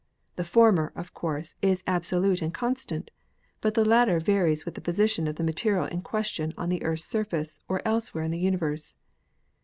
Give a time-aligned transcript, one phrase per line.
[0.35, 3.11] The former, of course, is abso lute and constant,
[3.61, 7.05] but the latter varies with the position of the material in question on the Earth's
[7.05, 8.95] surface or else where in the universe.